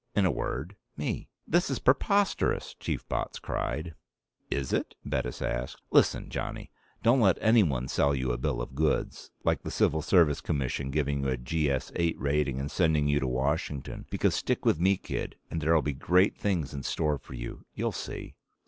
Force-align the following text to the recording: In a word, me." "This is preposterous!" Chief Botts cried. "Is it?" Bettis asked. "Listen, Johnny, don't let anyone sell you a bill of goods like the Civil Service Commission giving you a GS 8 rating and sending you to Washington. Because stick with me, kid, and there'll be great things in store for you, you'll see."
In 0.15 0.25
a 0.25 0.31
word, 0.31 0.75
me." 0.97 1.29
"This 1.47 1.69
is 1.69 1.77
preposterous!" 1.77 2.73
Chief 2.79 3.07
Botts 3.07 3.37
cried. 3.37 3.93
"Is 4.49 4.73
it?" 4.73 4.95
Bettis 5.05 5.43
asked. 5.43 5.79
"Listen, 5.91 6.31
Johnny, 6.31 6.71
don't 7.03 7.19
let 7.19 7.37
anyone 7.39 7.87
sell 7.87 8.15
you 8.15 8.31
a 8.31 8.37
bill 8.39 8.63
of 8.63 8.73
goods 8.73 9.29
like 9.43 9.61
the 9.61 9.69
Civil 9.69 10.01
Service 10.01 10.41
Commission 10.41 10.89
giving 10.89 11.21
you 11.21 11.27
a 11.29 11.37
GS 11.37 11.91
8 11.95 12.19
rating 12.19 12.59
and 12.59 12.71
sending 12.71 13.07
you 13.07 13.19
to 13.19 13.27
Washington. 13.27 14.07
Because 14.09 14.33
stick 14.33 14.65
with 14.65 14.79
me, 14.79 14.97
kid, 14.97 15.35
and 15.51 15.61
there'll 15.61 15.83
be 15.83 15.93
great 15.93 16.35
things 16.35 16.73
in 16.73 16.81
store 16.81 17.19
for 17.19 17.35
you, 17.35 17.65
you'll 17.75 17.91
see." 17.91 18.33